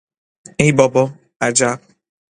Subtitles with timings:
[0.59, 1.81] ای بابا!، عجب!